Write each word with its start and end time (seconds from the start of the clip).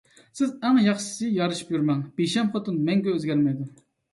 سىز 0.37 0.53
ئەڭ 0.69 0.79
ياخشىسى 0.83 1.29
يارىشىپ 1.41 1.75
يۈرمەڭ، 1.75 2.01
بىشەم 2.17 2.51
خوتۇن 2.57 2.83
مەڭگۈ 2.89 3.17
ئۆزگەرمەيدۇ. 3.17 3.71